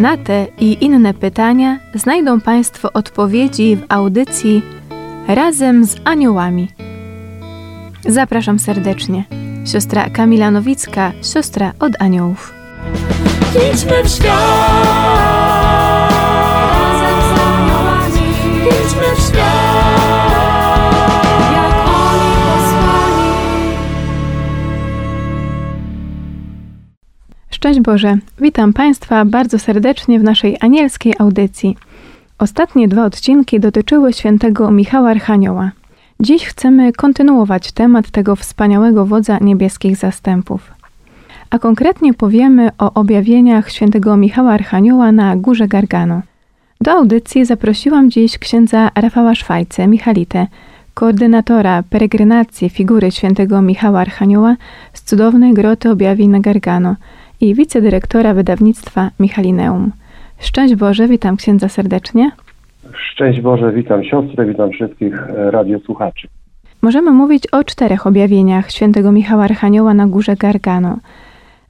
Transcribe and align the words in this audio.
Na 0.00 0.16
te 0.16 0.46
i 0.58 0.84
inne 0.84 1.14
pytania 1.14 1.78
znajdą 1.94 2.40
Państwo 2.40 2.92
odpowiedzi 2.92 3.76
w 3.76 3.84
audycji 3.88 4.62
Razem 5.28 5.84
z 5.84 5.96
Aniołami. 6.04 6.68
Zapraszam 8.06 8.58
serdecznie. 8.58 9.24
Siostra 9.72 10.10
Kamila 10.10 10.50
Nowicka, 10.50 11.12
siostra 11.22 11.72
od 11.80 11.92
aniołów. 12.02 12.54
Idźmy 13.72 14.04
w 14.04 14.08
świat. 14.08 15.17
Szczęść 27.58 27.80
Boże, 27.80 28.16
witam 28.40 28.72
Państwa 28.72 29.24
bardzo 29.24 29.58
serdecznie 29.58 30.20
w 30.20 30.22
naszej 30.22 30.56
anielskiej 30.60 31.14
audycji. 31.18 31.76
Ostatnie 32.38 32.88
dwa 32.88 33.04
odcinki 33.04 33.60
dotyczyły 33.60 34.12
świętego 34.12 34.70
Michała 34.70 35.10
Archanioła. 35.10 35.70
Dziś 36.20 36.44
chcemy 36.44 36.92
kontynuować 36.92 37.72
temat 37.72 38.10
tego 38.10 38.36
wspaniałego 38.36 39.06
wodza 39.06 39.38
niebieskich 39.40 39.96
zastępów. 39.96 40.72
A 41.50 41.58
konkretnie 41.58 42.14
powiemy 42.14 42.68
o 42.78 42.94
objawieniach 42.94 43.70
świętego 43.70 44.16
Michała 44.16 44.52
Archanioła 44.52 45.12
na 45.12 45.36
Górze 45.36 45.68
Gargano. 45.68 46.22
Do 46.80 46.92
audycji 46.92 47.44
zaprosiłam 47.44 48.10
dziś 48.10 48.38
księdza 48.38 48.90
Rafała 48.94 49.34
Szwajcę, 49.34 49.86
Michalite, 49.86 50.46
koordynatora 50.94 51.82
peregrinacji 51.82 52.70
figury 52.70 53.10
świętego 53.10 53.62
Michała 53.62 54.00
Archanioła 54.00 54.56
z 54.92 55.02
cudownej 55.02 55.54
groty 55.54 55.90
objawień 55.90 56.30
na 56.30 56.40
Gargano 56.40 56.96
i 57.40 57.54
wicedyrektora 57.54 58.34
wydawnictwa 58.34 59.10
Michalineum. 59.20 59.92
Szczęść 60.38 60.74
Boże, 60.74 61.08
witam 61.08 61.36
księdza 61.36 61.68
serdecznie. 61.68 62.30
Szczęść 62.94 63.40
Boże, 63.40 63.72
witam 63.72 64.04
siostrę, 64.04 64.46
witam 64.46 64.70
wszystkich 64.70 65.14
e, 65.22 65.50
radiosłuchaczy. 65.50 66.28
Możemy 66.82 67.10
mówić 67.10 67.46
o 67.52 67.64
czterech 67.64 68.06
objawieniach 68.06 68.70
świętego 68.70 69.12
Michała 69.12 69.44
Archanioła 69.44 69.94
na 69.94 70.06
górze 70.06 70.36
Gargano. 70.36 70.98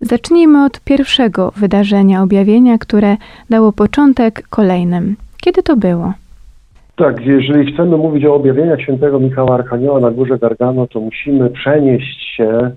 Zacznijmy 0.00 0.64
od 0.64 0.80
pierwszego 0.80 1.52
wydarzenia 1.56 2.22
objawienia, 2.22 2.78
które 2.78 3.16
dało 3.50 3.72
początek 3.72 4.48
kolejnym. 4.48 5.16
Kiedy 5.40 5.62
to 5.62 5.76
było? 5.76 6.12
Tak, 6.96 7.26
jeżeli 7.26 7.72
chcemy 7.72 7.96
mówić 7.96 8.24
o 8.24 8.34
objawieniach 8.34 8.80
świętego 8.80 9.20
Michała 9.20 9.54
Archanioła 9.54 10.00
na 10.00 10.10
górze 10.10 10.38
Gargano, 10.38 10.86
to 10.86 11.00
musimy 11.00 11.50
przenieść 11.50 12.36
się 12.36 12.70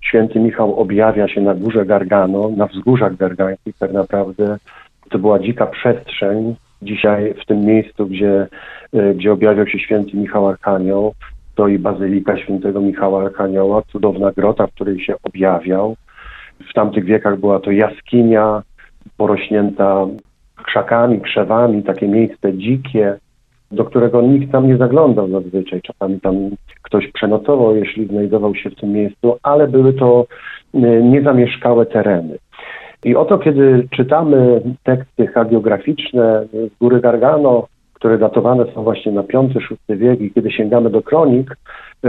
święty 0.00 0.40
Michał 0.40 0.80
objawia 0.80 1.28
się 1.28 1.40
na 1.40 1.54
górze 1.54 1.86
Gargano, 1.86 2.50
na 2.56 2.66
wzgórzach 2.66 3.16
gargańskich 3.16 3.78
tak 3.78 3.92
naprawdę. 3.92 4.56
To 5.10 5.18
była 5.18 5.38
dzika 5.38 5.66
przestrzeń. 5.66 6.56
Dzisiaj 6.82 7.34
w 7.42 7.46
tym 7.46 7.64
miejscu, 7.64 8.06
gdzie, 8.06 8.46
e, 8.92 9.14
gdzie 9.14 9.32
objawiał 9.32 9.66
się 9.66 9.78
święty 9.78 10.16
Michał 10.16 10.48
Archanioł, 10.48 11.14
stoi 11.52 11.78
Bazylika 11.78 12.38
Świętego 12.38 12.80
Michała 12.80 13.24
Archanioła, 13.24 13.82
cudowna 13.82 14.32
grota, 14.32 14.66
w 14.66 14.72
której 14.72 15.00
się 15.00 15.14
objawiał. 15.22 15.96
W 16.70 16.74
tamtych 16.74 17.04
wiekach 17.04 17.40
była 17.40 17.60
to 17.60 17.70
jaskinia 17.70 18.62
porośnięta 19.16 20.06
krzakami, 20.64 21.20
krzewami, 21.20 21.82
takie 21.82 22.08
miejsce 22.08 22.54
dzikie, 22.54 23.18
do 23.70 23.84
którego 23.84 24.22
nikt 24.22 24.52
tam 24.52 24.68
nie 24.68 24.76
zaglądał 24.76 25.28
zazwyczaj. 25.28 25.82
Czasami 25.82 26.20
tam 26.20 26.34
ktoś 26.82 27.12
przenocował, 27.12 27.76
jeśli 27.76 28.06
znajdował 28.06 28.54
się 28.54 28.70
w 28.70 28.74
tym 28.74 28.92
miejscu, 28.92 29.36
ale 29.42 29.68
były 29.68 29.92
to 29.92 30.26
y, 30.74 30.78
niezamieszkałe 31.02 31.86
tereny. 31.86 32.38
I 33.04 33.16
oto, 33.16 33.38
kiedy 33.38 33.88
czytamy 33.90 34.62
teksty 34.82 35.26
hagiograficzne 35.26 36.46
z 36.52 36.78
góry 36.78 37.00
Gargano, 37.00 37.66
które 37.94 38.18
datowane 38.18 38.64
są 38.74 38.82
właśnie 38.82 39.12
na 39.12 39.22
V-VI 39.22 39.96
wiek 39.96 40.20
i 40.20 40.32
kiedy 40.32 40.50
sięgamy 40.50 40.90
do 40.90 41.02
kronik, 41.02 41.56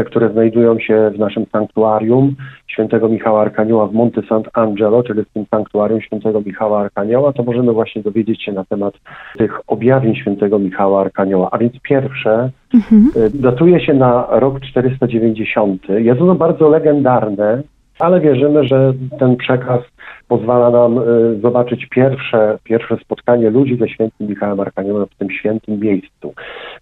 które 0.06 0.29
znajdują 0.29 0.79
się 0.79 1.12
w 1.16 1.19
naszym 1.19 1.46
sanktuarium 1.52 2.35
świętego 2.68 3.09
Michała 3.09 3.41
Arkanioła 3.41 3.88
w 3.88 3.94
Monte 3.94 4.22
Sant'Angelo, 4.22 5.03
czyli 5.07 5.24
w 5.24 5.29
tym 5.34 5.46
sanktuarium 5.52 6.02
świętego 6.02 6.41
Michała 6.46 6.79
Arkanioła, 6.79 7.34
to 7.34 7.44
możemy 7.44 7.74
właśnie 7.74 8.02
dowiedzieć 8.02 8.44
się 8.44 8.52
na 8.52 8.66
temat 8.66 8.94
tych 9.38 9.59
objawień 9.68 10.16
świętego 10.16 10.59
Michała 10.59 11.02
Arkanioła. 11.02 11.50
A 11.52 11.57
więc 11.57 11.74
pierwsze 11.81 12.50
Mhm. 12.74 13.12
e, 13.16 13.29
datuje 13.29 13.85
się 13.85 13.94
na 13.94 14.28
rok 14.29 14.59
490. 14.62 15.90
Jest 15.90 16.22
ono 16.22 16.35
bardzo 16.35 16.69
legendarne, 16.69 17.63
ale 18.01 18.22
wierzymy, 18.22 18.67
że 18.67 18.94
ten 19.19 19.35
przekaz 19.35 19.81
pozwala 20.28 20.69
nam 20.69 20.97
y, 20.97 21.39
zobaczyć 21.41 21.85
pierwsze, 21.85 22.57
pierwsze 22.63 22.97
spotkanie 22.97 23.50
ludzi 23.50 23.78
ze 23.78 23.89
świętym 23.89 24.28
Michałem 24.28 24.59
Arkaniołem 24.59 25.06
w 25.06 25.16
tym 25.16 25.31
świętym 25.31 25.79
miejscu. 25.79 26.34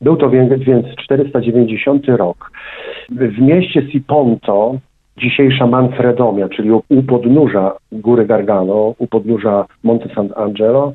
Był 0.02 0.16
to 0.16 0.30
więc, 0.30 0.64
więc 0.64 0.86
490 1.04 2.08
rok. 2.08 2.52
W 3.10 3.42
mieście 3.42 3.82
Siponto, 3.92 4.76
dzisiejsza 5.18 5.68
Manfredomia, 5.68 6.50
czyli 6.50 6.72
u 6.72 7.04
podnóża 7.08 7.76
góry 7.92 8.26
Gargano, 8.26 8.94
u 8.98 9.08
podnóża 9.08 9.66
Monte 9.84 10.10
Sant'Angelo, 10.10 10.92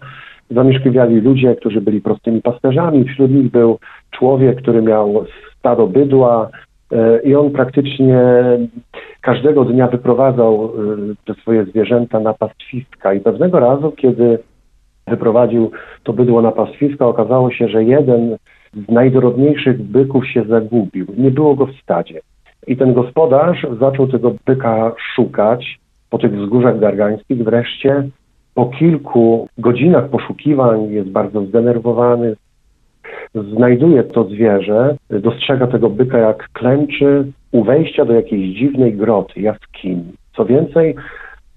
zamieszkiwali 0.51 1.21
ludzie, 1.21 1.57
którzy 1.57 1.81
byli 1.81 2.01
prostymi 2.01 2.43
pasterzami. 2.43 3.05
Wśród 3.05 3.31
nich 3.31 3.51
był 3.51 3.79
człowiek, 4.11 4.63
który 4.63 4.83
miał 4.83 5.25
stado 5.59 5.87
bydła 5.87 6.51
i 7.25 7.35
on 7.35 7.51
praktycznie 7.51 8.23
każdego 9.21 9.65
dnia 9.65 9.89
wyprowadzał 9.89 10.65
y, 10.65 11.17
te 11.25 11.35
swoje 11.35 11.65
zwierzęta 11.65 12.21
na 12.21 12.35
pastwiska 12.35 13.15
i 13.15 13.21
pewnego 13.21 13.61
razu, 13.61 13.93
kiedy 13.93 14.39
wyprowadził 15.07 15.71
to 16.03 16.13
bydło 16.13 16.43
na 16.43 16.53
pastwiska, 16.53 17.07
okazało 17.07 17.51
się, 17.51 17.69
że 17.69 17.85
jeden 17.85 18.37
z 18.75 18.93
najdorodniejszych 18.93 19.83
byków 19.83 20.29
się 20.29 20.45
zagubił. 20.45 21.07
Nie 21.19 21.31
było 21.31 21.55
go 21.55 21.67
w 21.67 21.77
stadzie. 21.83 22.21
I 22.67 22.77
ten 22.77 22.95
gospodarz 22.95 23.67
zaczął 23.81 24.07
tego 24.07 24.35
byka 24.47 24.93
szukać 25.15 25.79
po 26.11 26.19
tych 26.19 26.37
wzgórzach 26.37 26.79
gargańskich. 26.79 27.45
Wreszcie 27.45 28.09
po 28.55 28.67
kilku 28.67 29.49
godzinach 29.59 30.09
poszukiwań 30.09 30.91
jest 30.91 31.09
bardzo 31.09 31.45
zdenerwowany, 31.47 32.37
znajduje 33.35 34.03
to 34.03 34.25
zwierzę, 34.25 34.97
dostrzega 35.11 35.67
tego 35.67 35.91
byka 35.91 36.19
jak 36.19 36.49
klęczy 36.53 37.33
u 37.53 37.65
wejścia 37.65 38.05
do 38.05 38.13
jakiejś 38.13 38.59
dziwnej 38.59 38.95
groty, 38.95 39.41
jaskini. 39.41 40.13
Co 40.37 40.45
więcej, 40.45 40.95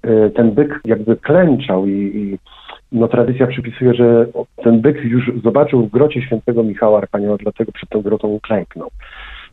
y, 0.06 0.32
ten 0.36 0.52
byk 0.52 0.82
jakby 0.86 1.16
klęczał 1.16 1.88
i, 1.88 1.92
i 1.92 2.38
no, 2.92 3.08
tradycja 3.08 3.48
przypisuje, 3.48 3.94
że 3.94 4.26
ten 4.64 4.82
byk 4.82 5.04
już 5.04 5.32
zobaczył 5.44 5.88
w 5.88 5.92
grocie 5.92 6.22
świętego 6.22 6.64
Michała 6.64 6.98
Arkanioła, 6.98 7.38
dlatego 7.38 7.72
przed 7.72 7.90
tą 7.90 8.02
grotą 8.02 8.28
uklęknął. 8.28 8.90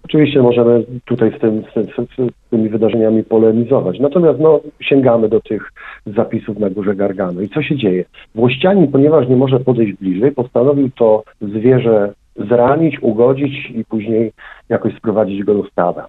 Oczywiście 0.05 0.43
możemy 0.43 0.85
tutaj 1.05 1.33
z, 1.37 1.41
tym, 1.41 1.62
z, 1.62 1.97
z, 1.97 2.51
tymi 2.51 2.69
wydarzeniami 2.69 3.25
polemizować. 3.25 4.01
Natomiast 4.01 4.41
no, 4.41 4.61
sięgamy 4.81 5.29
do 5.29 5.41
tych 5.41 5.73
zapisów 6.06 6.59
na 6.59 6.71
górze 6.71 6.95
Gargano. 6.95 7.41
I 7.41 7.49
co 7.49 7.62
się 7.62 7.77
dzieje? 7.77 8.05
Włościanin, 8.35 8.93
ponieważ 8.93 9.29
nie 9.29 9.37
może 9.37 9.61
podejść 9.61 9.93
bliżej, 9.93 10.33
postanowił 10.33 10.91
to 10.91 11.23
zwierzę 11.41 12.12
zranić, 12.37 13.03
ugodzić 13.03 13.71
i 13.71 13.85
później 13.85 14.33
jakoś 14.69 14.95
sprowadzić 14.95 15.45
go 15.45 15.55
do 15.55 15.65
stada. 15.65 16.07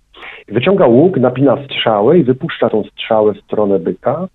Wyciąga 0.48 0.88
łuk, 0.88 1.18
napina 1.18 1.58
strzałę 1.66 2.20
i 2.20 2.24
wypuszcza 2.24 2.70
tą 2.70 2.84
strzałę 2.84 3.34
w 3.34 3.42
stronę 3.42 3.80
byka, 3.80 4.28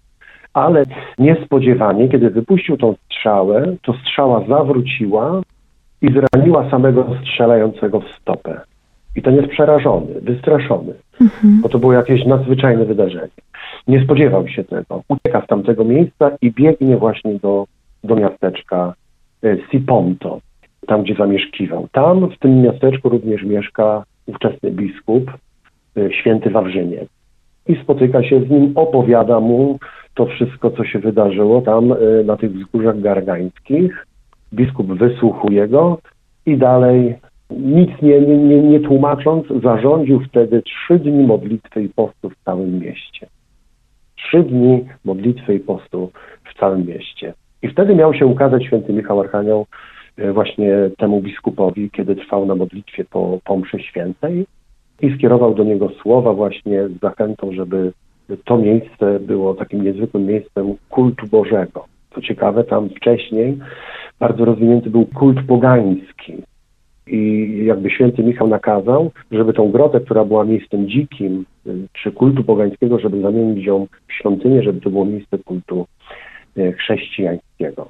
ale 0.55 0.85
niespodziewanie, 1.19 2.09
kiedy 2.09 2.31
wypuścił 2.31 2.77
tą 2.77 2.95
strzałę, 3.05 3.77
to 3.83 3.93
strzała 3.93 4.45
zawróciła 4.49 5.41
i 6.03 6.09
zraniła 6.13 6.71
samego 6.71 7.07
strzelającego 7.23 8.01
w 8.01 8.09
stopę. 8.09 8.61
I 9.17 9.23
ten 9.23 9.37
jest 9.37 9.49
przerażony, 9.49 10.21
wystraszony, 10.21 10.95
bo 11.63 11.69
to 11.69 11.79
było 11.79 11.93
jakieś 11.93 12.25
nadzwyczajne 12.27 12.85
wydarzenie. 12.85 13.29
Nie 13.89 14.05
spodziewał 14.05 14.49
się 14.49 14.65
tego. 14.65 15.03
Ucieka 15.09 15.43
z 15.45 15.47
tamtego 15.47 15.85
miejsca 15.85 16.31
i 16.43 16.53
biegnie 16.53 16.97
właśnie 16.97 17.35
do, 17.35 17.67
do 18.05 18.17
miasteczka 18.17 18.95
e, 19.45 19.57
Siponto, 19.71 20.41
tam 20.87 21.03
gdzie 21.03 21.15
zamieszkiwał. 21.15 21.89
Tam 21.93 22.31
w 22.31 22.39
tym 22.39 22.63
miasteczku 22.63 23.09
również 23.09 23.43
mieszka 23.43 24.05
ówczesny 24.27 24.71
biskup, 24.71 25.31
y, 25.97 26.11
święty 26.13 26.51
Wawrzyniec. 26.51 27.09
I 27.69 27.77
spotyka 27.83 28.23
się 28.23 28.41
z 28.41 28.51
nim, 28.51 28.73
opowiada 28.75 29.41
mu 29.41 29.79
to 30.15 30.27
wszystko, 30.27 30.71
co 30.71 30.85
się 30.85 30.99
wydarzyło 30.99 31.61
tam 31.61 31.93
y, 31.93 32.25
na 32.25 32.37
tych 32.37 32.53
wzgórzach 32.53 33.01
gargańskich. 33.01 34.07
Biskup 34.53 34.87
wysłuchuje 34.87 35.69
go 35.69 35.99
i 36.47 36.57
dalej, 36.57 37.15
nic 37.51 37.91
nie, 38.03 38.21
nie, 38.21 38.39
nie, 38.39 38.63
nie 38.63 38.81
tłumacząc, 38.81 39.47
zarządził 39.63 40.21
wtedy 40.21 40.63
trzy 40.63 40.99
dni 40.99 41.27
modlitwy 41.27 41.83
i 41.83 41.89
postu 41.89 42.31
w 42.31 42.45
całym 42.45 42.79
mieście. 42.79 43.27
Trzy 44.17 44.43
dni 44.43 44.85
modlitwy 45.05 45.55
i 45.55 45.61
postu 45.61 46.11
w 46.45 46.59
całym 46.61 46.87
mieście. 46.87 47.35
I 47.63 47.69
wtedy 47.69 47.95
miał 47.95 48.15
się 48.15 48.27
ukazać 48.27 48.65
święty 48.65 48.93
Michał 48.93 49.21
Archanioł 49.21 49.67
e, 50.17 50.33
właśnie 50.33 50.91
temu 50.99 51.21
biskupowi, 51.23 51.91
kiedy 51.91 52.17
trwał 52.17 52.47
na 52.47 52.55
modlitwie 52.55 53.05
po, 53.05 53.39
po 53.45 53.57
mszy 53.57 53.79
świętej 53.79 54.47
i 55.03 55.15
skierował 55.17 55.55
do 55.55 55.65
niego 55.65 55.89
słowa 56.03 56.33
właśnie 56.33 56.89
z 56.89 57.01
zachętą, 57.01 57.53
żeby 57.53 57.93
to 58.45 58.59
miejsce 58.59 59.21
było 59.21 59.55
takim 59.55 59.85
niezwykłym 59.85 60.27
miejscem 60.27 60.75
kultu 60.91 61.27
Bożego. 61.27 61.85
Co 62.15 62.21
ciekawe, 62.21 62.65
tam 62.65 62.89
wcześniej 62.89 63.59
bardzo 64.19 64.45
rozwinięty 64.45 64.91
był 64.91 65.07
kult 65.07 65.47
pogański. 65.47 66.43
I 67.11 67.65
jakby 67.65 67.91
święty 67.91 68.23
Michał 68.23 68.49
nakazał, 68.49 69.11
żeby 69.33 69.53
tą 69.53 69.71
grotę, 69.71 70.01
która 70.01 70.25
była 70.25 70.45
miejscem 70.45 70.89
dzikim, 70.89 71.45
y, 71.67 71.89
czy 71.93 72.13
kultu 72.13 72.45
pogańskiego, 72.45 72.99
żeby 72.99 73.21
zamienić 73.21 73.65
ją 73.67 73.87
w 74.09 74.13
świątynię, 74.13 74.63
żeby 74.63 74.81
to 74.81 74.91
było 74.91 75.05
miejsce 75.05 75.39
kultu 75.39 75.87
y, 76.59 76.73
chrześcijańskiego. 76.73 77.89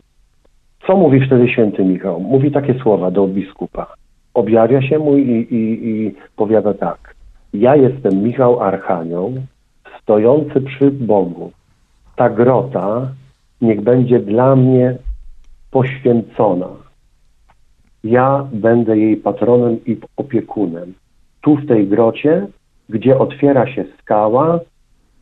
Co 0.86 0.96
mówi 0.96 1.26
wtedy 1.26 1.48
święty 1.48 1.84
Michał? 1.84 2.20
Mówi 2.20 2.50
takie 2.50 2.74
słowa 2.74 3.10
do 3.10 3.26
biskupa. 3.26 3.94
Objawia 4.34 4.82
się 4.82 4.98
mu 4.98 5.18
i, 5.18 5.30
i, 5.50 5.88
i 5.88 6.14
powiada 6.36 6.74
tak. 6.74 7.14
Ja 7.54 7.76
jestem 7.76 8.22
Michał 8.22 8.60
Archanioł, 8.60 9.32
stojący 10.02 10.60
przy 10.60 10.90
Bogu. 10.90 11.52
Ta 12.16 12.30
grota 12.30 13.08
niech 13.60 13.80
będzie 13.80 14.20
dla 14.20 14.56
mnie 14.56 14.96
poświęcona. 15.70 16.68
Ja 18.04 18.46
będę 18.52 18.98
jej 18.98 19.16
patronem 19.16 19.78
i 19.86 19.96
opiekunem. 20.16 20.94
Tu 21.40 21.56
w 21.56 21.66
tej 21.66 21.86
grocie, 21.86 22.46
gdzie 22.88 23.18
otwiera 23.18 23.66
się 23.66 23.84
skała, 24.02 24.60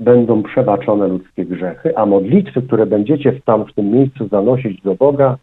będą 0.00 0.42
przebaczone 0.42 1.08
ludzkie 1.08 1.44
grzechy, 1.44 1.96
a 1.96 2.06
modlitwy, 2.06 2.62
które 2.62 2.86
będziecie 2.86 3.32
w 3.32 3.44
tam 3.44 3.66
w 3.66 3.72
tym 3.72 3.90
miejscu 3.90 4.28
zanosić 4.28 4.82
do 4.82 4.94
Boga, 4.94 5.36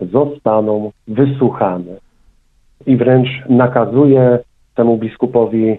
zostaną 0.00 0.92
wysłuchane. 1.08 1.96
I 2.86 2.96
wręcz 2.96 3.28
nakazuje 3.48 4.38
temu 4.74 4.98
biskupowi 4.98 5.76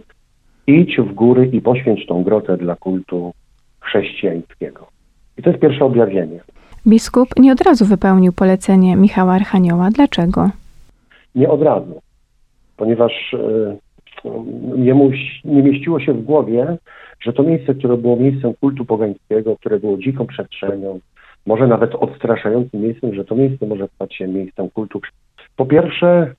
idź 0.68 0.98
w 0.98 1.14
góry 1.14 1.46
i 1.46 1.62
poświęć 1.62 2.06
tą 2.06 2.24
grotę 2.24 2.58
dla 2.58 2.76
kultu 2.76 3.34
chrześcijańskiego. 3.80 4.88
I 5.38 5.44
to 5.44 5.50
jest 5.50 5.62
pierwsze 5.62 5.86
objawienie. 5.86 6.40
Biskup 6.88 7.30
nie 7.40 7.52
od 7.52 7.62
razu 7.62 7.86
wypełnił 7.86 8.34
polecenie 8.34 8.96
Michała 8.96 9.34
Archanioła. 9.34 9.90
Dlaczego? 9.90 10.50
Nie 11.36 11.50
od 11.50 11.62
razu, 11.62 12.02
ponieważ 12.78 13.34
e, 13.34 13.78
jemu 14.76 15.12
nie 15.46 15.64
mieściło 15.64 16.00
się 16.00 16.14
w 16.14 16.24
głowie, 16.24 16.78
że 17.20 17.34
to 17.34 17.44
miejsce, 17.44 17.76
które 17.76 17.98
było 17.98 18.16
miejscem 18.16 18.54
kultu 18.54 18.86
pogańskiego, 18.86 19.58
które 19.58 19.80
było 19.80 19.98
dziką 19.98 20.28
przestrzenią, 20.28 21.00
może 21.46 21.68
nawet 21.68 21.96
odstraszającym 21.96 22.82
miejscem, 22.82 23.16
że 23.16 23.26
to 23.26 23.36
miejsce 23.36 23.68
może 23.68 23.88
stać 23.88 24.16
się 24.16 24.28
miejscem 24.28 24.70
kultu. 24.70 25.02
Po 25.56 25.66
pierwsze, 25.66 26.34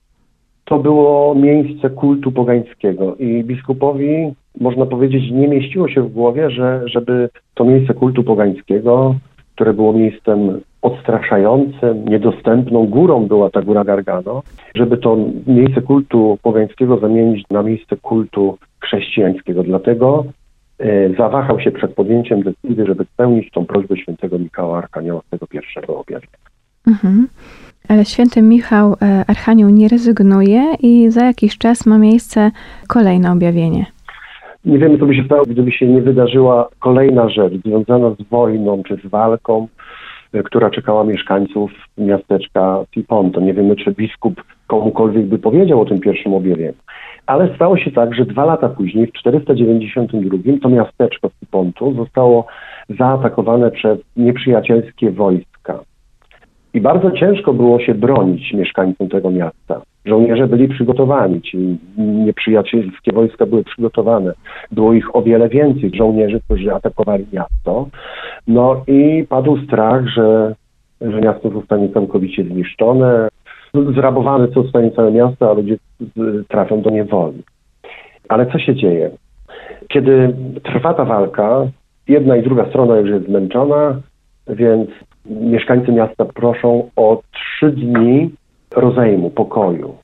to 0.65 0.79
było 0.79 1.35
miejsce 1.35 1.89
kultu 1.89 2.31
pogańskiego 2.31 3.15
i 3.15 3.43
biskupowi, 3.43 4.33
można 4.59 4.85
powiedzieć, 4.85 5.31
nie 5.31 5.47
mieściło 5.47 5.89
się 5.89 6.01
w 6.01 6.13
głowie, 6.13 6.51
że 6.51 6.81
żeby 6.85 7.29
to 7.53 7.65
miejsce 7.65 7.93
kultu 7.93 8.23
pogańskiego, 8.23 9.15
które 9.55 9.73
było 9.73 9.93
miejscem 9.93 10.61
odstraszającym, 10.81 12.05
niedostępną 12.09 12.87
górą 12.87 13.27
była 13.27 13.49
ta 13.49 13.61
góra 13.61 13.83
Gargano, 13.83 14.43
żeby 14.75 14.97
to 14.97 15.17
miejsce 15.47 15.81
kultu 15.81 16.37
pogańskiego 16.41 16.97
zamienić 16.97 17.45
na 17.51 17.63
miejsce 17.63 17.95
kultu 17.97 18.57
chrześcijańskiego. 18.79 19.63
Dlatego 19.63 20.25
e, 20.79 21.09
zawahał 21.13 21.59
się 21.59 21.71
przed 21.71 21.93
podjęciem 21.93 22.43
decyzji, 22.43 22.85
żeby 22.85 23.05
spełnić 23.05 23.51
tą 23.51 23.65
prośbę 23.65 23.97
świętego 23.97 24.39
Michała 24.39 24.77
Arkanioła 24.77 25.21
z 25.27 25.29
tego 25.29 25.47
pierwszego 25.47 25.99
objawienia. 25.99 26.37
Mhm. 26.87 27.27
Ale 27.89 28.05
święty 28.05 28.41
Michał 28.41 28.95
e, 29.01 29.23
Archanioł 29.27 29.69
nie 29.69 29.87
rezygnuje 29.87 30.61
i 30.79 31.11
za 31.11 31.25
jakiś 31.25 31.57
czas 31.57 31.85
ma 31.85 31.97
miejsce 31.97 32.51
kolejne 32.87 33.31
objawienie. 33.31 33.85
Nie 34.65 34.79
wiemy, 34.79 34.97
co 34.97 35.05
by 35.05 35.15
się 35.15 35.23
stało, 35.23 35.43
gdyby 35.45 35.71
się 35.71 35.87
nie 35.87 36.01
wydarzyła 36.01 36.69
kolejna 36.79 37.29
rzecz 37.29 37.53
związana 37.65 38.11
z 38.11 38.29
wojną 38.29 38.83
czy 38.83 38.95
z 38.95 39.09
walką, 39.09 39.67
która 40.45 40.69
czekała 40.69 41.03
mieszkańców 41.03 41.71
miasteczka 41.97 42.83
Siponto. 42.93 43.41
Nie 43.41 43.53
wiemy, 43.53 43.75
czy 43.75 43.91
biskup 43.91 44.43
komukolwiek 44.67 45.25
by 45.25 45.39
powiedział 45.39 45.81
o 45.81 45.85
tym 45.85 45.99
pierwszym 45.99 46.33
objawieniu. 46.33 46.73
Ale 47.25 47.55
stało 47.55 47.77
się 47.77 47.91
tak, 47.91 48.15
że 48.15 48.25
dwa 48.25 48.45
lata 48.45 48.69
później, 48.69 49.07
w 49.07 49.11
492, 49.11 50.53
to 50.61 50.69
miasteczko 50.69 51.29
Sipontu 51.39 51.93
zostało 51.93 52.47
zaatakowane 52.99 53.71
przez 53.71 53.99
nieprzyjacielskie 54.17 55.11
wojska. 55.11 55.79
I 56.73 56.81
bardzo 56.81 57.11
ciężko 57.11 57.53
było 57.53 57.79
się 57.79 57.95
bronić 57.95 58.53
mieszkańcom 58.53 59.09
tego 59.09 59.31
miasta. 59.31 59.81
Żołnierze 60.07 60.47
byli 60.47 60.67
przygotowani, 60.67 61.41
ci 61.41 61.77
nieprzyjacielskie 61.97 63.11
wojska 63.11 63.45
były 63.45 63.63
przygotowane. 63.63 64.33
Było 64.71 64.93
ich 64.93 65.15
o 65.15 65.21
wiele 65.21 65.49
więcej 65.49 65.91
żołnierzy, 65.93 66.39
którzy 66.45 66.73
atakowali 66.73 67.25
miasto. 67.33 67.87
No 68.47 68.83
i 68.87 69.25
padł 69.29 69.57
strach, 69.57 70.07
że, 70.07 70.55
że 71.01 71.21
miasto 71.21 71.49
zostanie 71.49 71.89
całkowicie 71.89 72.43
zniszczone, 72.43 73.27
zrabowane 73.95 74.47
zostanie 74.47 74.91
całe 74.91 75.11
miasto, 75.11 75.49
a 75.49 75.53
ludzie 75.53 75.77
trafią 76.47 76.81
do 76.81 76.89
niewoli. 76.89 77.43
Ale 78.29 78.45
co 78.45 78.59
się 78.59 78.75
dzieje? 78.75 79.09
Kiedy 79.87 80.35
trwa 80.63 80.93
ta 80.93 81.05
walka, 81.05 81.67
jedna 82.07 82.37
i 82.37 82.43
druga 82.43 82.69
strona 82.69 82.97
już 82.97 83.09
jest 83.09 83.25
zmęczona, 83.25 84.01
więc 84.47 84.89
mieszkańcy 85.25 85.91
miasta 85.91 86.25
proszą 86.25 86.89
o 86.95 87.21
trzy 87.31 87.71
dni 87.71 88.29
rozejmu, 88.79 89.29
pokoju. 89.29 89.95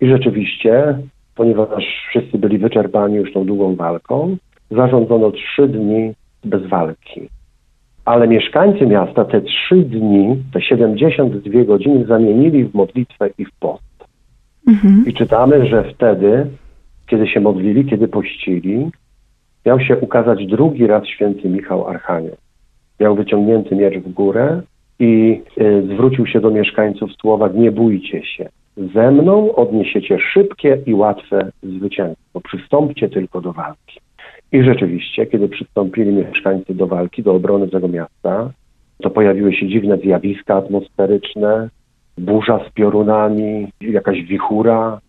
I 0.00 0.08
rzeczywiście, 0.08 0.98
ponieważ 1.34 1.84
wszyscy 2.08 2.38
byli 2.38 2.58
wyczerpani 2.58 3.16
już 3.16 3.32
tą 3.32 3.44
długą 3.44 3.76
walką, 3.76 4.36
zarządzono 4.70 5.30
trzy 5.30 5.68
dni 5.68 6.12
bez 6.44 6.66
walki. 6.66 7.28
Ale 8.04 8.28
mieszkańcy 8.28 8.86
miasta 8.86 9.24
te 9.24 9.40
trzy 9.40 9.76
dni, 9.76 10.36
te 10.52 10.62
72 10.62 11.64
godziny 11.64 12.06
zamienili 12.06 12.64
w 12.64 12.74
modlitwę 12.74 13.30
i 13.38 13.44
w 13.44 13.52
post. 13.60 14.04
Mhm. 14.68 15.04
I 15.06 15.14
czytamy, 15.14 15.66
że 15.66 15.84
wtedy, 15.94 16.46
kiedy 17.06 17.26
się 17.26 17.40
modlili, 17.40 17.84
kiedy 17.84 18.08
pościli, 18.08 18.90
miał 19.66 19.80
się 19.80 19.96
ukazać 19.96 20.46
drugi 20.46 20.86
raz 20.86 21.06
święty 21.06 21.48
Michał 21.48 21.88
Archanioł. 21.88 22.36
Miał 23.00 23.16
wyciągnięty 23.16 23.76
miecz 23.76 23.98
w 23.98 24.12
górę 24.12 24.62
i 25.00 25.42
y, 25.60 25.82
zwrócił 25.94 26.26
się 26.26 26.40
do 26.40 26.50
mieszkańców 26.50 27.10
słowa 27.20 27.48
nie 27.54 27.72
bójcie 27.72 28.24
się. 28.24 28.48
Ze 28.94 29.10
mną 29.10 29.54
odniesiecie 29.54 30.18
szybkie 30.32 30.78
i 30.86 30.94
łatwe 30.94 31.50
zwycięstwo. 31.62 32.40
Przystąpcie 32.40 33.08
tylko 33.08 33.40
do 33.40 33.52
walki. 33.52 34.00
I 34.52 34.62
rzeczywiście, 34.62 35.26
kiedy 35.26 35.48
przystąpili 35.48 36.12
mieszkańcy 36.12 36.74
do 36.74 36.86
walki, 36.86 37.22
do 37.22 37.34
obrony 37.34 37.68
tego 37.68 37.88
miasta, 37.88 38.50
to 39.02 39.10
pojawiły 39.10 39.52
się 39.52 39.68
dziwne 39.68 39.98
zjawiska 39.98 40.54
atmosferyczne, 40.54 41.68
burza 42.18 42.60
z 42.68 42.72
piorunami, 42.72 43.68
jakaś 43.80 44.22
wichura. 44.22 45.00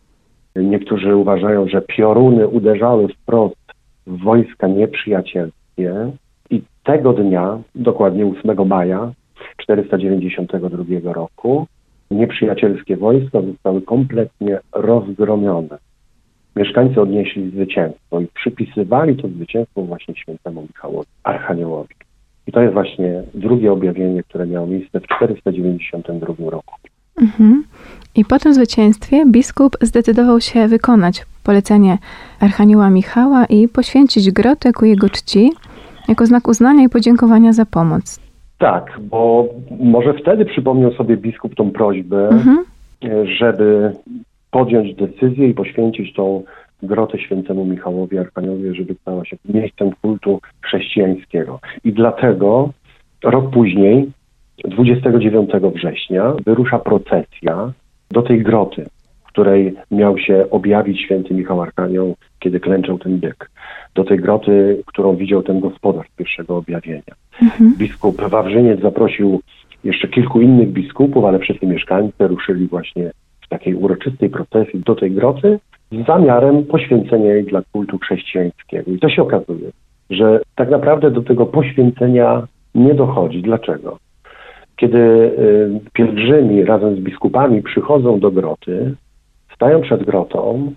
Niektórzy 0.56 1.16
uważają, 1.16 1.68
że 1.68 1.82
pioruny 1.82 2.48
uderzały 2.48 3.08
wprost 3.08 3.72
w 4.08 4.24
wojska 4.24 4.68
nieprzyjacielskie. 4.68 6.12
I 6.50 6.62
tego 6.84 7.14
dnia, 7.14 7.60
dokładnie 7.76 8.26
8 8.26 8.68
maja 8.68 9.12
492 9.58 11.14
roku, 11.14 11.68
nieprzyjacielskie 12.12 12.98
wojska 12.98 13.42
zostały 13.42 13.82
kompletnie 13.82 14.60
rozgromione. 14.74 15.78
Mieszkańcy 16.56 17.02
odnieśli 17.02 17.50
zwycięstwo 17.50 18.22
i 18.22 18.28
przypisywali 18.28 19.16
to 19.16 19.28
zwycięstwo 19.28 19.82
właśnie 19.82 20.16
świętemu 20.16 20.62
Michałowi, 20.62 21.08
Archaniołowi. 21.24 21.96
I 22.48 22.52
to 22.52 22.62
jest 22.62 22.74
właśnie 22.74 23.24
drugie 23.34 23.72
objawienie, 23.72 24.24
które 24.24 24.48
miało 24.48 24.68
miejsce 24.68 25.00
w 25.00 25.08
492 25.08 26.50
roku. 26.50 26.76
Mhm. 27.22 27.64
I 28.16 28.26
po 28.26 28.40
tym 28.40 28.54
zwycięstwie 28.54 29.26
biskup 29.26 29.78
zdecydował 29.82 30.42
się 30.42 30.68
wykonać 30.68 31.26
polecenie 31.44 31.98
Archanioła 32.40 32.90
Michała 32.90 33.46
i 33.46 33.68
poświęcić 33.68 34.32
grotę 34.32 34.74
ku 34.74 34.86
jego 34.86 35.10
czci 35.10 35.52
jako 36.08 36.26
znak 36.26 36.48
uznania 36.48 36.84
i 36.84 36.90
podziękowania 36.90 37.54
za 37.54 37.66
pomoc. 37.66 38.20
Tak, 38.62 39.00
bo 39.02 39.48
może 39.80 40.14
wtedy 40.14 40.46
przypomniał 40.46 40.94
sobie 40.94 41.18
biskup 41.18 41.56
tą 41.56 41.72
prośbę, 41.72 42.30
Mhm. 42.30 42.66
żeby 43.40 43.92
podjąć 44.52 44.96
decyzję 44.96 45.48
i 45.48 45.54
poświęcić 45.54 46.14
tą 46.14 46.44
grotę 46.84 47.20
świętemu 47.20 47.66
Michałowi 47.66 48.18
Arkaniowi, 48.18 48.76
żeby 48.76 48.96
stała 49.02 49.26
się 49.26 49.38
miejscem 49.46 49.92
kultu 50.02 50.40
chrześcijańskiego. 50.62 51.60
I 51.84 51.94
dlatego 51.94 52.70
rok 53.24 53.50
później, 53.50 54.12
29 54.66 55.50
września, 55.76 56.34
wyrusza 56.46 56.80
procesja 56.80 57.74
do 58.12 58.22
tej 58.22 58.44
groty, 58.44 58.86
której 59.32 59.74
miał 59.92 60.18
się 60.18 60.46
objawić 60.50 61.02
święty 61.02 61.34
Michał 61.34 61.62
Arkanioł, 61.62 62.16
kiedy 62.40 62.60
klęczał 62.60 62.98
ten 62.98 63.18
byk. 63.18 63.52
Do 63.96 64.04
tej 64.04 64.20
groty, 64.20 64.84
którą 64.86 65.16
widział 65.16 65.44
ten 65.44 65.60
gospodarz 65.60 66.08
pierwszego 66.18 66.58
objawienia. 66.58 67.14
Biskup 67.78 68.22
Wawrzyniec 68.22 68.82
zaprosił 68.82 69.42
jeszcze 69.84 70.08
kilku 70.08 70.42
innych 70.42 70.70
biskupów, 70.70 71.26
ale 71.26 71.40
wszyscy 71.40 71.68
mieszkańcy 71.68 72.28
ruszyli 72.28 72.68
właśnie 72.68 73.12
w 73.42 73.48
takiej 73.48 73.76
uroczystej 73.76 74.30
procesji 74.30 74.80
do 74.80 74.96
tej 74.96 75.12
groty 75.12 75.60
z 75.92 76.06
zamiarem 76.08 76.64
poświęcenia 76.64 77.34
jej 77.34 77.44
dla 77.44 77.62
kultu 77.72 77.98
chrześcijańskiego. 77.98 78.92
I 78.92 79.00
to 79.00 79.10
się 79.10 79.22
okazuje, 79.22 79.72
że 80.10 80.40
tak 80.56 80.70
naprawdę 80.70 81.12
do 81.12 81.22
tego 81.22 81.46
poświęcenia 81.46 82.48
nie 82.76 82.94
dochodzi. 82.94 83.42
Dlaczego? 83.42 83.98
Kiedy 84.76 84.98
y, 84.98 85.80
pielgrzymi 85.94 86.66
razem 86.66 86.96
z 86.96 87.00
biskupami 87.00 87.62
przychodzą 87.62 88.20
do 88.20 88.32
groty, 88.32 88.96
stają 89.62 89.82
przed 89.82 90.04
grotą, 90.04 90.72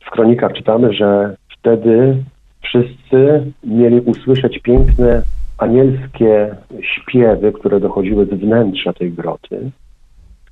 w 0.00 0.10
kronikach 0.10 0.52
czytamy, 0.52 0.92
że 0.92 1.36
wtedy 1.58 2.16
wszyscy 2.62 3.52
mieli 3.64 4.00
usłyszeć 4.00 4.58
piękne 4.58 5.22
anielskie 5.58 6.56
śpiewy, 6.80 7.52
które 7.52 7.80
dochodziły 7.80 8.26
z 8.26 8.28
wnętrza 8.28 8.92
tej 8.92 9.12
groty, 9.12 9.70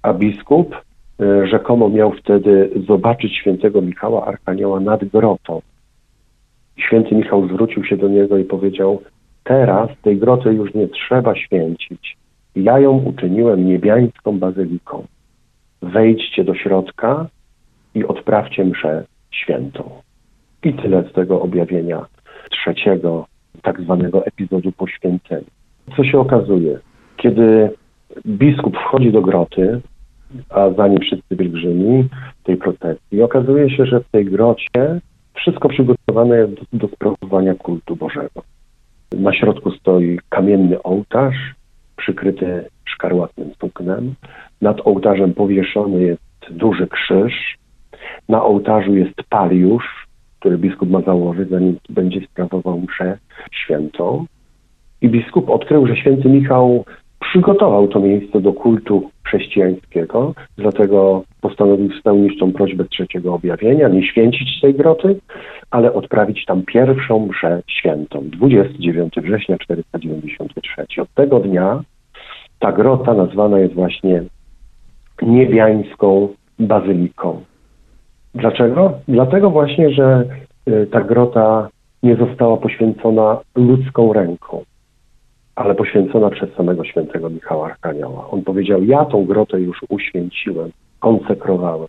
a 0.02 0.14
biskup 0.14 0.76
y, 1.20 1.46
rzekomo 1.46 1.88
miał 1.88 2.12
wtedy 2.12 2.70
zobaczyć 2.88 3.36
świętego 3.36 3.82
Michała 3.82 4.26
Arkanioła 4.26 4.80
nad 4.80 5.04
grotą. 5.04 5.60
Święty 6.76 7.14
Michał 7.14 7.48
zwrócił 7.48 7.84
się 7.84 7.96
do 7.96 8.08
niego 8.08 8.38
i 8.38 8.44
powiedział: 8.44 9.02
Teraz 9.44 9.88
tej 10.02 10.16
groty 10.16 10.54
już 10.54 10.74
nie 10.74 10.88
trzeba 10.88 11.36
święcić. 11.36 12.16
Ja 12.56 12.78
ją 12.78 13.04
uczyniłem 13.04 13.66
niebiańską 13.66 14.38
bazyliką. 14.38 15.06
Wejdźcie 15.82 16.44
do 16.44 16.54
środka 16.54 17.26
i 17.94 18.04
odprawcie 18.04 18.64
mszę 18.64 19.04
świętą. 19.30 19.90
I 20.64 20.74
tyle 20.74 21.04
z 21.10 21.12
tego 21.12 21.42
objawienia 21.42 22.06
trzeciego, 22.50 23.26
tak 23.62 23.80
zwanego 23.80 24.26
epizodu 24.26 24.72
poświęcenia. 24.72 25.50
Co 25.96 26.04
się 26.04 26.18
okazuje? 26.18 26.78
Kiedy 27.16 27.70
biskup 28.26 28.76
wchodzi 28.76 29.12
do 29.12 29.22
groty, 29.22 29.80
a 30.50 30.70
za 30.70 30.88
nim 30.88 31.00
wszyscy 31.00 31.36
pielgrzymi 31.36 32.08
tej 32.44 32.56
procesji, 32.56 33.22
okazuje 33.22 33.70
się, 33.70 33.86
że 33.86 34.00
w 34.00 34.08
tej 34.10 34.24
grocie 34.24 35.00
wszystko 35.34 35.68
przygotowane 35.68 36.36
jest 36.36 36.54
do, 36.54 36.64
do 36.72 36.88
sprawowania 36.88 37.54
kultu 37.54 37.96
Bożego. 37.96 38.42
Na 39.12 39.32
środku 39.32 39.70
stoi 39.70 40.18
kamienny 40.28 40.82
ołtarz, 40.82 41.54
przykryty 41.96 42.64
szkarłatnym 42.84 43.50
suknem. 43.60 44.14
Nad 44.60 44.86
ołtarzem 44.86 45.34
powieszony 45.34 46.02
jest 46.02 46.22
duży 46.50 46.86
krzyż. 46.86 47.58
Na 48.28 48.44
ołtarzu 48.44 48.94
jest 48.94 49.22
paliusz, 49.28 50.06
który 50.40 50.58
biskup 50.58 50.90
ma 50.90 51.00
założyć, 51.00 51.48
zanim 51.48 51.76
będzie 51.88 52.20
sprawował 52.20 52.80
mszę 52.80 53.18
świętą. 53.52 54.26
I 55.02 55.08
biskup 55.08 55.50
odkrył, 55.50 55.86
że 55.86 55.96
święty 55.96 56.28
Michał 56.28 56.84
przygotował 57.20 57.88
to 57.88 58.00
miejsce 58.00 58.40
do 58.40 58.52
kultu 58.52 59.10
chrześcijańskiego, 59.24 60.34
dlatego 60.56 61.22
postanowił 61.40 61.92
spełnić 62.00 62.38
tą 62.38 62.52
prośbę 62.52 62.84
trzeciego 62.84 63.34
objawienia, 63.34 63.88
nie 63.88 64.06
święcić 64.06 64.60
tej 64.60 64.74
groty, 64.74 65.20
ale 65.70 65.92
odprawić 65.92 66.44
tam 66.44 66.62
pierwszą 66.62 67.26
mszę 67.26 67.62
świętą, 67.66 68.22
29 68.24 69.14
września 69.16 69.58
493. 69.58 71.02
Od 71.02 71.14
tego 71.14 71.40
dnia 71.40 71.82
ta 72.58 72.72
grota 72.72 73.14
nazwana 73.14 73.58
jest 73.58 73.74
właśnie 73.74 74.22
niebiańską 75.22 76.28
bazyliką. 76.58 77.40
Dlaczego? 78.34 78.92
Dlatego 79.08 79.50
właśnie, 79.50 79.90
że 79.90 80.24
y, 80.68 80.86
ta 80.86 81.00
grota 81.00 81.68
nie 82.02 82.16
została 82.16 82.56
poświęcona 82.56 83.40
ludzką 83.56 84.12
ręką, 84.12 84.62
ale 85.56 85.74
poświęcona 85.74 86.30
przez 86.30 86.54
samego 86.54 86.84
świętego 86.84 87.30
Michała 87.30 87.66
Arkanioła. 87.66 88.30
On 88.30 88.42
powiedział, 88.42 88.84
ja 88.84 89.04
tą 89.04 89.24
grotę 89.24 89.60
już 89.60 89.80
uświęciłem, 89.88 90.70
konsekrowałem. 91.00 91.88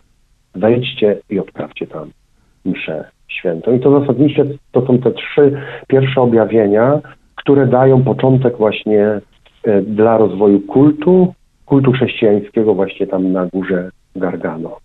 Wejdźcie 0.54 1.16
i 1.30 1.38
odprawcie 1.38 1.86
tam 1.86 2.10
mszę 2.64 3.04
świętą. 3.28 3.76
I 3.76 3.80
to 3.80 4.00
zasadnicze 4.00 4.44
to 4.72 4.86
są 4.86 4.98
te 4.98 5.10
trzy 5.10 5.52
pierwsze 5.88 6.20
objawienia, 6.20 7.00
które 7.34 7.66
dają 7.66 8.04
początek 8.04 8.56
właśnie 8.56 9.20
e, 9.64 9.82
dla 9.82 10.18
rozwoju 10.18 10.60
kultu, 10.60 11.34
kultu 11.66 11.92
chrześcijańskiego 11.92 12.74
właśnie 12.74 13.06
tam 13.06 13.32
na 13.32 13.46
górze 13.46 13.90
Gargano, 14.16 14.76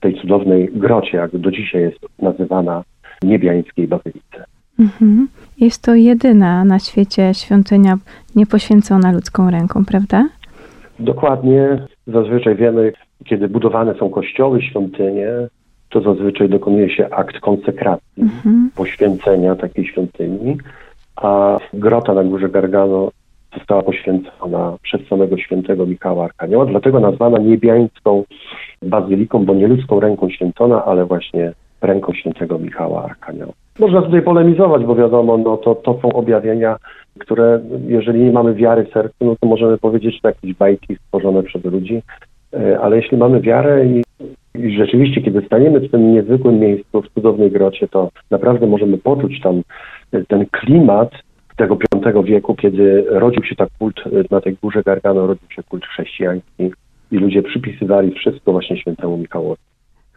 tej 0.00 0.20
cudownej 0.20 0.70
grocie, 0.72 1.16
jak 1.16 1.36
do 1.36 1.50
dzisiaj 1.50 1.82
jest 1.82 1.98
nazywana 2.22 2.84
niebiańskiej 3.22 3.88
bazylice. 3.88 4.44
Mhm. 4.78 5.28
Jest 5.58 5.82
to 5.82 5.94
jedyna 5.94 6.64
na 6.64 6.78
świecie 6.78 7.34
świątynia 7.34 7.98
niepoświęcona 8.36 9.12
ludzką 9.12 9.50
ręką, 9.50 9.84
prawda? 9.84 10.28
Dokładnie. 11.00 11.86
Zazwyczaj 12.06 12.56
wiemy, 12.56 12.92
kiedy 13.24 13.48
budowane 13.48 13.94
są 13.94 14.10
kościoły, 14.10 14.62
świątynie, 14.62 15.28
to 15.90 16.00
zazwyczaj 16.00 16.48
dokonuje 16.48 16.90
się 16.90 17.10
akt 17.10 17.40
konsekracji, 17.40 18.22
Mhm. 18.22 18.70
poświęcenia 18.76 19.56
takiej 19.56 19.86
świątyni, 19.86 20.56
a 21.16 21.58
grota 21.74 22.14
na 22.14 22.24
górze 22.24 22.48
Gargano 22.48 23.10
została 23.58 23.82
poświęcona 23.82 24.76
przez 24.82 25.08
samego 25.08 25.36
świętego 25.38 25.86
Michała 25.86 26.24
Arkanioła, 26.24 26.66
dlatego 26.66 27.00
nazwana 27.00 27.38
niebiańską 27.38 28.24
bazyliką, 28.82 29.44
bo 29.44 29.54
nie 29.54 29.68
ludzką 29.68 30.00
ręką 30.00 30.30
święcona, 30.30 30.84
ale 30.84 31.06
właśnie 31.06 31.52
ręką 31.82 32.12
świętego 32.12 32.58
Michała 32.58 33.04
Arkanioła. 33.04 33.52
Można 33.78 34.02
tutaj 34.02 34.22
polemizować, 34.22 34.84
bo 34.84 34.94
wiadomo, 34.94 35.38
no 35.38 35.56
to, 35.56 35.74
to 35.74 35.98
są 36.02 36.12
objawienia, 36.12 36.76
które 37.18 37.60
jeżeli 37.86 38.24
nie 38.24 38.32
mamy 38.32 38.54
wiary 38.54 38.84
w 38.84 38.92
sercu, 38.92 39.16
no 39.20 39.36
to 39.40 39.46
możemy 39.46 39.78
powiedzieć, 39.78 40.14
że 40.14 40.20
to 40.20 40.28
jakieś 40.28 40.54
bajki 40.54 40.96
stworzone 40.96 41.42
przez 41.42 41.64
ludzi, 41.64 42.02
E, 42.52 42.80
ale 42.80 42.96
jeśli 42.96 43.18
mamy 43.18 43.40
wiarę 43.40 43.86
i, 43.86 44.02
i 44.54 44.76
rzeczywiście, 44.76 45.22
kiedy 45.22 45.42
staniemy 45.46 45.80
w 45.80 45.90
tym 45.90 46.12
niezwykłym 46.12 46.58
miejscu, 46.58 47.02
w 47.02 47.08
cudownej 47.08 47.50
grocie, 47.50 47.88
to 47.88 48.10
naprawdę 48.30 48.66
możemy 48.66 48.98
poczuć 48.98 49.40
tam 49.40 49.62
ten 50.28 50.46
klimat 50.46 51.10
tego 51.58 51.76
V 51.76 52.24
wieku, 52.24 52.54
kiedy 52.54 53.04
rodził 53.08 53.44
się 53.44 53.56
tak 53.56 53.68
kult 53.78 54.00
e, 54.06 54.10
na 54.30 54.40
tej 54.40 54.56
górze 54.62 54.82
Gargano, 54.82 55.26
rodził 55.26 55.50
się 55.50 55.62
kult 55.62 55.86
chrześcijański 55.86 56.70
i 57.10 57.16
ludzie 57.16 57.42
przypisywali 57.42 58.14
wszystko 58.14 58.52
właśnie 58.52 58.76
świętemu 58.76 59.16
Michałowi. 59.16 59.62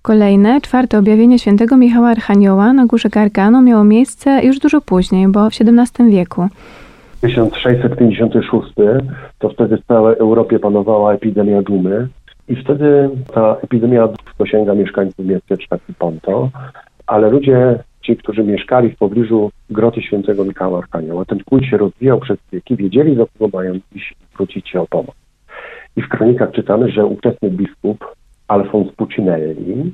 Kolejne, 0.02 0.62
czwarte 0.62 1.00
objawienie 1.00 1.40
świętego 1.40 1.78
Michała 1.78 2.10
Archanioła 2.10 2.74
na 2.74 2.86
górze 2.86 3.10
Gargano 3.10 3.62
miało 3.62 3.84
miejsce 3.84 4.42
już 4.44 4.60
dużo 4.60 4.82
później, 4.82 5.28
bo 5.28 5.50
w 5.50 5.54
XVII 5.62 6.12
wieku. 6.12 6.48
1656 7.22 8.74
to 9.40 9.50
wtedy 9.50 9.78
w 9.78 9.86
całej 9.86 10.18
Europie 10.18 10.60
panowała 10.60 11.14
epidemia 11.14 11.62
dumy 11.62 12.08
i 12.48 12.56
wtedy 12.56 13.10
ta 13.34 13.56
epidemia 13.64 14.10
dosięga 14.40 14.74
mieszkańców 14.74 15.26
miasteczka 15.26 15.78
Ponto, 16.00 16.50
ale 17.08 17.30
ludzie, 17.30 17.80
ci, 18.01 18.17
którzy 18.17 18.43
mieszkali 18.43 18.89
w 18.89 18.98
pobliżu 18.98 19.51
groty 19.70 20.01
świętego 20.01 20.46
Michała 20.46 20.77
Arkanioła, 20.77 21.25
ten 21.25 21.39
kult 21.43 21.65
się 21.65 21.77
rozwijał 21.77 22.20
przez 22.20 22.38
wieki, 22.51 22.75
wiedzieli, 22.75 23.15
do 23.15 23.27
kogo 23.27 23.58
mają 23.58 23.74
iść 23.96 24.12
i 24.12 24.34
zwrócić 24.34 24.70
się 24.70 24.81
o 24.81 24.88
pomoc. 24.88 25.15
I 25.96 26.01
w 26.01 26.10
kronikach 26.10 26.51
czytamy, 26.51 26.91
że 26.91 27.05
ówczesny 27.05 27.50
biskup 27.50 28.05
Alfons 28.48 28.91
Pucinelli 28.91 29.93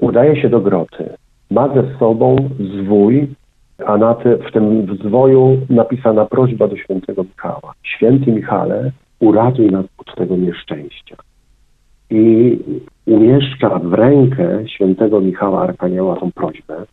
udaje 0.00 0.42
się 0.42 0.48
do 0.48 0.60
groty. 0.60 1.08
Ma 1.50 1.74
ze 1.74 1.98
sobą 1.98 2.36
zwój, 2.58 3.28
a 3.86 3.96
na 3.96 4.14
ty, 4.14 4.36
w 4.36 4.52
tym 4.52 4.96
zwoju 5.04 5.66
napisana 5.70 6.24
prośba 6.24 6.68
do 6.68 6.76
świętego 6.76 7.24
Michała. 7.24 7.72
Święty 7.82 8.32
Michale, 8.32 8.90
uratuj 9.20 9.70
nas 9.70 9.84
od 9.98 10.14
tego 10.14 10.36
nieszczęścia. 10.36 11.16
I 12.10 12.58
umieszcza 13.06 13.78
w 13.78 13.92
rękę 13.92 14.68
świętego 14.68 15.20
Michała 15.20 15.62
Arkanioła 15.62 16.16
tą 16.16 16.32
prośbę. 16.32 16.84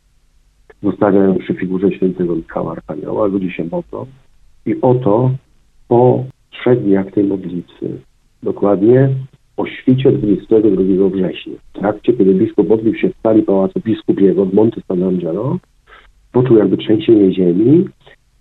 Zostawia 0.84 1.24
ją 1.24 1.36
przy 1.36 1.54
figurze 1.54 1.92
świętego 1.92 2.36
Michała 2.36 2.72
Arkanioła, 2.72 3.26
ludzie 3.26 3.52
się 3.52 3.64
modlą. 3.64 4.06
I 4.66 4.82
oto 4.82 5.32
po 5.88 6.24
trzech 6.52 6.84
dniach 6.84 7.12
tej 7.12 7.24
modlitwy, 7.24 7.90
dokładnie 8.44 9.10
o 9.58 9.66
świcie 9.66 10.12
22 10.12 11.10
września, 11.10 11.54
w 11.74 11.80
trakcie, 11.80 12.14
kiedy 12.14 12.34
biskup 12.34 12.70
modlił 12.70 12.96
się 12.96 13.10
w 13.10 13.22
sali 13.24 13.44
pałacu 13.44 13.80
biskupiego 13.80 14.46
w 14.46 14.54
Monte 14.54 14.82
San 14.88 15.04
Angelo, 15.04 15.58
poczuł 16.32 16.58
jakby 16.58 16.78
trzęsienie 16.78 17.34
ziemi. 17.34 17.86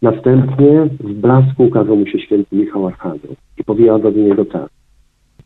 Następnie 0.02 0.88
w 1.00 1.12
blasku 1.12 1.64
ukazał 1.64 1.96
mu 1.96 2.06
się 2.06 2.18
święty 2.18 2.56
Michał 2.56 2.86
Archanioł 2.86 3.36
i 3.58 3.64
powiedział 3.64 3.98
do 3.98 4.10
niego 4.10 4.44
tak. 4.44 4.68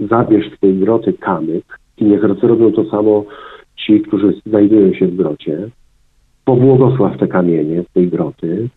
Zabierz 0.00 0.56
z 0.56 0.60
tej 0.60 0.74
groty 0.74 1.12
kamyk 1.12 1.78
i 1.98 2.04
niech 2.04 2.22
robią 2.42 2.72
to 2.72 2.90
samo 2.90 3.24
ci, 3.76 4.00
którzy 4.00 4.40
znajdują 4.46 4.94
się 4.94 5.06
w 5.06 5.16
grocie. 5.16 5.70
Pobłogosław 6.46 7.18
te 7.18 7.28
kamienie 7.28 7.82
z 7.82 7.92
tej 7.92 8.08
groty, 8.08 8.68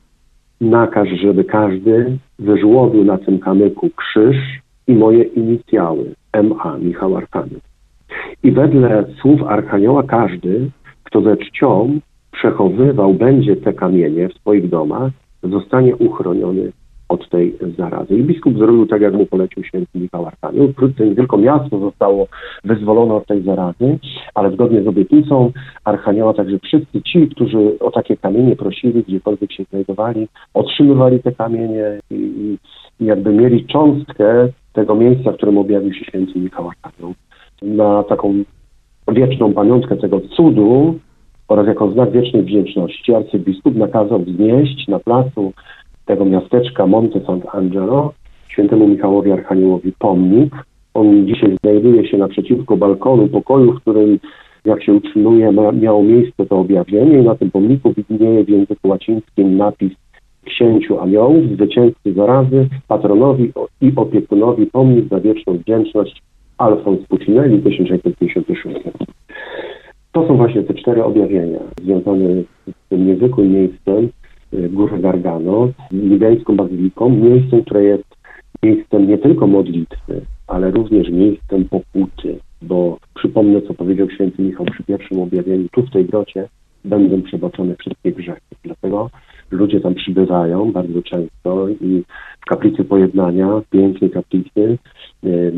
nakaż, 0.61 1.09
żeby 1.09 1.43
każdy 1.43 2.17
wyżłobił 2.39 3.03
na 3.05 3.17
tym 3.17 3.39
kamyku 3.39 3.89
krzyż 3.95 4.37
i 4.87 4.93
moje 4.93 5.23
inicjały, 5.23 6.05
MA, 6.43 6.77
Michał 6.77 7.17
Archanioł. 7.17 7.59
I 8.43 8.51
wedle 8.51 9.05
słów 9.21 9.43
Archanioła 9.43 10.03
każdy, 10.03 10.69
kto 11.03 11.21
ze 11.21 11.37
czcią 11.37 11.99
przechowywał 12.31 13.13
będzie 13.13 13.55
te 13.55 13.73
kamienie 13.73 14.29
w 14.29 14.33
swoich 14.33 14.69
domach, 14.69 15.11
zostanie 15.43 15.95
uchroniony 15.95 16.71
od 17.09 17.29
tej 17.29 17.55
zarazy. 17.77 18.17
I 18.17 18.23
biskup 18.23 18.57
zrobił 18.57 18.87
tak, 18.87 19.01
jak 19.01 19.13
mu 19.13 19.25
polecił 19.25 19.63
święty 19.63 19.99
Michał 19.99 20.25
Archanioł. 20.25 20.67
Wkrótce 20.71 21.05
nie 21.05 21.15
tylko 21.15 21.37
miasto 21.37 21.79
zostało 21.79 22.27
wyzwolone 22.63 23.13
od 23.13 23.25
tej 23.25 23.43
zarazy, 23.43 23.99
ale 24.33 24.51
zgodnie 24.51 24.83
z 24.83 24.87
obietnicą 24.87 25.51
Archanioła 25.83 26.33
także 26.33 26.59
wszyscy 26.59 27.01
ci, 27.01 27.27
którzy 27.27 27.79
o 27.79 27.91
takie 27.91 28.17
kamienie 28.17 28.55
prosili, 28.55 29.03
gdziekolwiek 29.03 29.51
się 29.51 29.63
znajdowali, 29.63 30.27
otrzymywali 30.53 31.19
te 31.19 31.31
kamienie 31.31 31.99
i, 32.11 32.57
i 32.99 33.05
jakby 33.05 33.33
mieli 33.33 33.65
cząstkę 33.65 34.47
tego 34.73 34.95
miejsca, 34.95 35.31
w 35.31 35.35
którym 35.35 35.57
objawił 35.57 35.93
się 35.93 36.05
święty 36.05 36.39
Michał 36.39 36.69
Archanioł. 36.69 37.13
Na 37.61 38.03
taką 38.03 38.43
wieczną 39.07 39.53
pamiątkę 39.53 39.97
tego 39.97 40.21
cudu 40.21 40.99
oraz 41.47 41.67
jako 41.67 41.91
znak 41.91 42.11
wiecznej 42.11 42.43
wdzięczności 42.43 43.13
arcybiskup 43.13 43.75
nakazał 43.75 44.19
wznieść 44.19 44.87
na 44.87 44.99
placu 44.99 45.53
tego 46.09 46.25
miasteczka 46.25 46.87
Monte 46.87 47.19
Sant'Angelo 47.19 48.09
świętemu 48.47 48.87
Michałowi 48.87 49.31
Archaniołowi 49.31 49.93
pomnik. 49.99 50.55
On 50.93 51.27
dzisiaj 51.27 51.57
znajduje 51.63 52.07
się 52.07 52.17
naprzeciwko 52.17 52.77
balkonu 52.77 53.27
pokoju, 53.27 53.73
w 53.73 53.81
którym, 53.81 54.19
jak 54.65 54.83
się 54.83 54.93
utrzymuje, 54.93 55.51
miało 55.73 56.03
miejsce 56.03 56.45
to 56.45 56.59
objawienie 56.59 57.19
i 57.19 57.23
na 57.23 57.35
tym 57.35 57.51
pomniku 57.51 57.93
widnieje 57.93 58.43
w 58.43 58.49
języku 58.49 58.87
łacińskim 58.87 59.57
napis 59.57 59.91
księciu 60.45 60.99
aniołów, 60.99 61.49
zwycięzcy 61.53 62.13
zarazy, 62.13 62.67
patronowi 62.87 63.51
i 63.81 63.91
opiekunowi 63.95 64.65
pomnik 64.65 65.09
za 65.09 65.19
wieczną 65.19 65.53
wdzięczność 65.53 66.21
Alfons 66.57 67.07
Puccinelli 67.07 67.61
1656. 67.61 68.79
To 70.11 70.27
są 70.27 70.37
właśnie 70.37 70.63
te 70.63 70.73
cztery 70.73 71.03
objawienia 71.03 71.59
związane 71.83 72.25
z 72.67 72.89
tym 72.89 73.07
niezwykłym 73.07 73.53
miejscem, 73.53 74.09
y, 74.53 74.69
Górę 74.69 74.99
Gargano, 74.99 75.69
libijską 75.91 76.55
bazyliką, 76.55 77.09
miejscem, 77.09 77.63
które 77.63 77.83
jest 77.83 78.09
miejscem 78.63 79.07
nie 79.07 79.17
tylko 79.17 79.47
modlitwy, 79.47 80.21
ale 80.47 80.71
również 80.71 81.09
miejscem 81.09 81.65
pokuty, 81.65 82.39
bo 82.61 82.97
przypomnę, 83.15 83.61
co 83.61 83.73
powiedział 83.73 84.09
święty 84.09 84.41
Michał 84.41 84.65
przy 84.65 84.83
pierwszym 84.83 85.19
objawieniu, 85.19 85.67
tu 85.71 85.81
w 85.81 85.91
tej 85.91 86.05
grocie 86.05 86.47
będą 86.85 87.21
przebaczone 87.21 87.75
wszystkie 87.75 88.11
grzechy. 88.11 88.41
Dlatego 88.63 89.09
ludzie 89.51 89.81
tam 89.81 89.95
przybywają 89.95 90.71
bardzo 90.71 91.01
często 91.01 91.69
i 91.69 92.03
w 92.41 92.45
kaplicy 92.45 92.83
pojednania, 92.83 93.61
pięknej 93.69 94.09
kaplicy, 94.09 94.77
yy, 95.23 95.53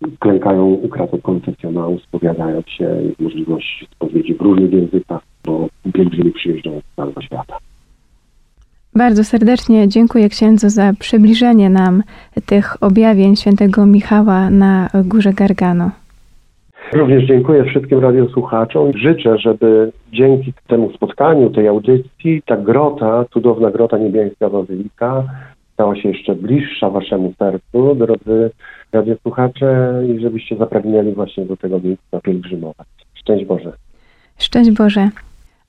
yy, 0.00 0.10
klękają 0.18 0.66
u 0.66 0.88
kratek 0.88 1.22
konfesjonału, 1.22 1.98
spowiadając 1.98 2.68
się, 2.68 2.96
możliwość 3.18 3.86
spowiedzi 3.94 4.34
w 4.34 4.40
różnych 4.40 4.72
językach, 4.72 5.22
bo 5.44 5.68
pielgrzymi 5.94 6.32
przyjeżdżają 6.32 6.80
z 6.80 6.96
całego 6.96 7.22
świata. 7.22 7.58
Bardzo 8.98 9.24
serdecznie 9.24 9.88
dziękuję 9.88 10.28
księdzu 10.28 10.68
za 10.68 10.92
przybliżenie 10.98 11.70
nam 11.70 12.02
tych 12.46 12.82
objawień 12.82 13.36
świętego 13.36 13.86
Michała 13.86 14.50
na 14.50 14.88
Górze 15.04 15.32
Gargano. 15.32 15.90
Również 16.92 17.24
dziękuję 17.24 17.64
wszystkim 17.64 17.98
radiosłuchaczom. 17.98 18.92
Życzę, 18.94 19.38
żeby 19.38 19.92
dzięki 20.12 20.52
temu 20.66 20.92
spotkaniu, 20.92 21.50
tej 21.50 21.68
audycji, 21.68 22.42
ta 22.46 22.56
grota, 22.56 23.24
cudowna 23.32 23.70
grota 23.70 23.98
niebiańska 23.98 24.50
Bazylika 24.50 25.24
stała 25.74 25.96
się 25.96 26.08
jeszcze 26.08 26.34
bliższa 26.34 26.90
waszemu 26.90 27.34
sercu, 27.38 27.94
drodzy 27.94 28.50
radiosłuchacze, 28.92 30.02
i 30.08 30.20
żebyście 30.20 30.56
zapragnęli 30.56 31.12
właśnie 31.12 31.44
do 31.44 31.56
tego 31.56 31.80
miejsca 31.80 32.20
pielgrzymować. 32.20 32.86
Szczęść 33.14 33.44
Boże. 33.44 33.72
Szczęść 34.38 34.70
Boże. 34.70 35.08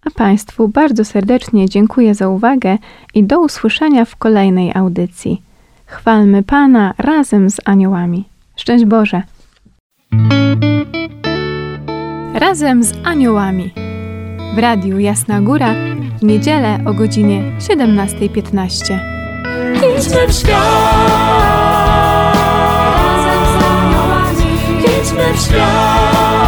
A 0.06 0.10
Państwu 0.10 0.68
bardzo 0.68 1.06
serdecznie 1.06 1.70
dziękuję 1.70 2.16
za 2.16 2.30
uwagę 2.30 2.78
i 3.14 3.24
do 3.24 3.40
usłyszenia 3.40 4.06
w 4.06 4.16
kolejnej 4.16 4.72
audycji. 4.76 5.42
Chwalmy 5.86 6.44
Pana 6.44 6.94
razem 6.98 7.50
z 7.50 7.58
aniołami. 7.66 8.26
Szczęść 8.56 8.86
Boże. 8.86 9.22
Razem 12.34 12.84
z 12.84 12.94
aniołami. 13.04 13.74
W 14.56 14.58
radiu 14.58 15.00
Jasna 15.00 15.42
Góra 15.42 15.74
w 16.20 16.24
niedzielę 16.24 16.80
o 16.86 16.94
godzinie 16.94 17.44
17.15. 17.60 19.00
Idźmy 19.76 20.28
w 20.28 20.34
świat, 20.34 20.60
Razem 23.16 23.46
z 23.46 23.64
aniołami 23.64 24.46
idźmy 25.02 25.34
w 25.34 25.40
świat. 25.40 26.39